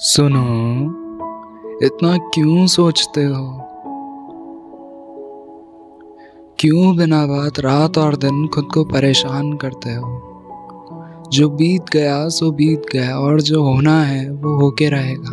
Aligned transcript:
सुनो, 0.00 0.42
इतना 1.82 2.16
क्यों 2.16 2.66
सोचते 2.66 3.24
हो? 3.24 3.60
क्यों 6.58 6.96
बिना 6.96 7.26
बात 7.26 7.60
रात 7.60 7.98
और 7.98 8.16
दिन 8.16 8.48
खुद 8.48 8.64
को 8.64 8.84
परेशान 8.84 9.52
करते 9.52 9.90
हो? 9.90 10.22
जो 11.32 11.48
बीत 11.50 11.84
गया, 11.92 12.28
सो 12.28 12.50
बीत 12.50 12.82
गया, 12.92 13.18
और 13.18 13.40
जो 13.40 13.62
होना 13.62 14.02
है, 14.02 14.30
वो 14.30 14.60
होके 14.60 14.88
रहेगा। 14.88 15.30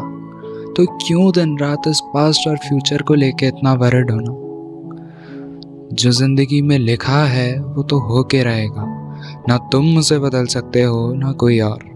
तो 0.77 0.85
क्यों 1.07 1.31
दिन 1.31 1.59
रात 1.59 1.81
इस 1.87 1.99
पास्ट 2.05 2.47
और 2.47 2.57
फ्यूचर 2.57 3.01
को 3.01 3.13
लेके 3.13 3.47
इतना 3.47 3.73
वर्ड 3.73 4.11
होना? 4.11 4.31
जो 5.93 6.11
ज़िंदगी 6.11 6.61
में 6.61 6.79
लिखा 6.79 7.23
है, 7.25 7.63
वो 7.63 7.83
तो 7.83 7.99
होके 7.99 8.43
रहेगा। 8.43 8.83
ना 9.49 9.57
तुम 9.57 9.97
उसे 9.97 10.19
बदल 10.19 10.45
सकते 10.45 10.83
हो, 10.83 11.13
ना 11.13 11.31
कोई 11.31 11.59
और। 11.59 11.94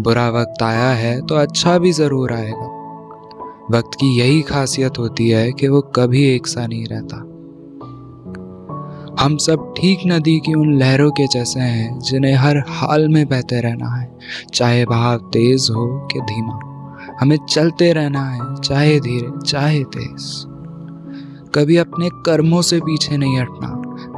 बुरा 0.00 0.28
वक्त 0.30 0.62
आया 0.62 0.90
है 0.90 1.20
तो 1.20 1.34
अच्छा 1.34 1.78
भी 1.78 1.92
ज़रूर 1.92 2.32
आएगा। 2.32 2.66
वक्त 3.70 3.94
की 3.94 4.18
यही 4.18 4.40
खासियत 4.42 4.98
होती 4.98 5.28
है 5.28 5.50
कि 5.52 5.68
वो 5.68 5.80
कभी 5.96 6.22
एक 6.24 6.46
सा 6.46 6.66
नहीं 6.66 6.86
रहता। 6.86 7.16
हम 9.20 9.36
सब 9.36 9.74
ठीक 9.78 10.00
नदी 10.06 10.38
की 10.40 10.54
उन 10.54 10.74
लहरों 10.74 11.10
के 11.10 11.26
जैसे 11.26 11.60
हैं, 11.60 11.98
जिन्हें 11.98 12.34
हर 12.34 12.62
हाल 12.68 13.08
में 13.08 13.26
बहते 13.28 13.60
रहना 13.60 13.94
है। 13.96 14.18
चाहे 14.54 14.84
बहाव 14.86 15.18
तेज 15.32 15.68
हो 15.70 15.86
कि 16.12 16.20
धीमा, 16.20 16.58
हमें 17.20 17.36
चलते 17.50 17.92
रहना 17.92 18.24
है, 18.24 18.54
चाहे 18.56 18.98
धीरे, 19.00 19.30
चाहे 19.46 19.82
तेज। 19.84 20.44
कभी 21.54 21.76
अपने 21.76 22.08
कर्मों 22.26 22.62
से 22.62 22.80
पीछे 22.80 23.16
नहीं 23.16 23.38
हटना, 23.38 23.68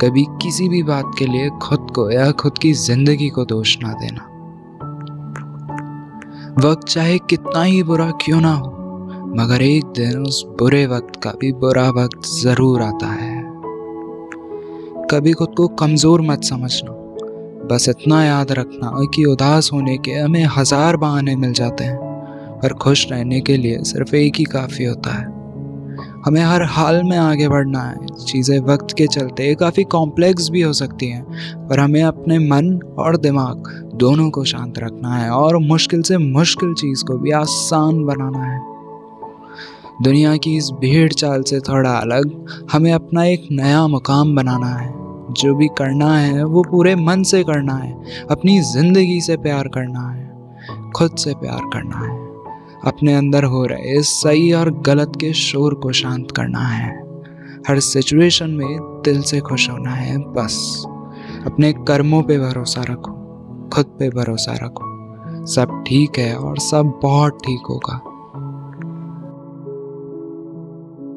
कभी 0.01 0.25
किसी 0.43 0.69
भी 0.69 0.83
बात 0.83 1.13
के 1.19 1.27
लिए 1.27 1.49
खुद 1.63 1.87
को 1.95 2.11
या 2.11 2.31
खुद 2.33 2.59
की 2.59 2.73
ज़िंदगी 2.73 3.29
को 3.29 3.45
दोष 3.45 3.77
ना 3.83 3.93
देना। 3.93 4.27
वक्त 6.59 6.89
चाहे 6.89 7.19
कितना 7.19 7.63
ही 7.63 7.83
बुरा 7.83 8.11
क्यों 8.11 8.41
ना 8.41 8.53
हो, 8.55 8.71
मगर 9.37 9.63
एक 9.63 9.85
दिन 9.85 10.23
उस 10.23 10.45
बुरे 10.59 10.87
वक्त 10.87 11.21
का 11.23 11.31
भी 11.31 11.53
बुरा 11.53 11.89
वक्त 11.91 12.27
ज़रूर 12.27 12.83
आता 12.83 13.07
है। 13.07 13.43
कभी 15.11 15.33
खुद 15.33 15.55
को 15.57 15.69
कमज़ोर 15.69 16.21
मत 16.21 16.45
समझना। 16.45 16.93
बस 17.67 17.89
इतना 17.89 18.25
याद 18.25 18.53
रखना 18.53 18.91
कि 19.15 19.25
उदास 19.25 19.71
होने 19.73 19.97
के 19.99 20.13
हमें 20.13 20.45
हज़ार 20.45 20.97
बहाने 20.97 21.37
मिल 21.37 21.53
जाते 21.53 21.85
हैं, 21.85 21.99
पर 22.63 22.75
खुश 22.75 23.11
रहने 23.11 23.41
के 23.41 23.57
लिए 23.57 23.83
सिर्फ़ 23.83 24.15
एक 24.17 24.37
ही 24.37 24.45
काफ़ी 24.45 24.85
होता 24.85 25.11
है। 25.11 25.40
हमें 26.27 26.41
हर 26.41 26.63
हाल 26.63 27.03
में 27.03 27.17
आगे 27.17 27.49
बढ़ना 27.49 27.81
है, 27.81 27.97
चीज़ें 28.27 28.61
वक्त 28.61 28.95
के 28.99 29.07
चलते 29.07 29.55
काफ़ी 29.55 29.85
कॉम्प्लेक्स 29.85 30.49
भी 30.51 30.63
हो 30.63 30.73
सकती 30.73 31.07
हैं, 31.07 31.25
पर 31.69 31.81
हमें 31.81 32.03
अपने 32.03 32.39
मन 32.39 32.81
और 32.99 33.17
दिमाग 33.17 33.89
दोनों 33.95 34.31
को 34.31 34.45
शांत 34.45 34.79
रखना 34.79 35.15
है 35.15 35.31
और 35.31 35.59
मुश्किल 35.59 36.03
से 36.03 36.19
मुश्किल 36.19 36.75
चीज़ 36.75 37.05
को 37.05 37.19
भी 37.19 37.31
आसान 37.31 38.05
बनाना 38.05 38.45
है। 38.45 38.61
दुनिया 40.03 40.37
की 40.37 40.57
इस 40.57 40.71
भीड़ 40.71 41.13
चाल 41.13 41.43
से 41.43 41.61
थोड़ा 41.61 41.91
अलग, 41.91 42.47
हमें 42.73 42.93
अपना 42.93 43.25
एक 43.25 43.49
नया 43.53 43.87
मुकाम 43.87 44.37
बनाना 44.37 44.67
है। 44.67 44.95
जो 45.31 45.55
भी 45.55 45.69
करना 45.69 46.19
है, 46.19 46.45
वो 46.45 46.63
पूरे 46.63 46.97
मन 46.97 47.23
से 47.23 47.45
करना 47.45 47.75
है, 47.75 48.03
अपनी 48.31 48.61
ज़िंदगी 48.61 49.21
से 49.21 49.37
प्यार 49.37 49.69
करना 49.69 50.09
है, 50.11 50.31
खुद 50.97 51.17
से 51.17 51.35
प्यार 51.35 51.61
करना 51.73 51.97
है। 51.97 52.30
अपने 52.87 53.15
अंदर 53.15 53.45
हो 53.45 53.65
रहे 53.65 54.03
सही 54.03 54.53
और 54.53 54.71
गलत 54.71 55.13
के 55.21 55.33
शोर 55.33 55.75
को 55.75 55.93
शांत 55.93 56.31
करना 56.31 56.61
है। 56.61 57.03
हर 57.69 57.79
सिचुएशन 57.79 58.51
में 58.51 58.79
दिल 59.05 59.23
से 59.23 59.41
खुश 59.41 59.71
होना 59.71 59.91
है, 59.91 60.19
बस। 60.19 60.85
अपने 61.47 61.73
कर्मों 61.73 62.23
पे 62.23 62.39
भरोसा 62.39 62.83
रखो, 62.83 63.13
खुद 63.75 63.87
पे 63.87 64.11
भरोसा 64.11 64.53
रखो। 64.53 65.01
सब 65.47 65.85
ठीक 65.87 66.19
है 66.19 66.37
और 66.37 66.59
सब 66.59 67.01
बहुत 67.03 67.33
ठीक 67.33 67.61
होगा। 67.69 68.10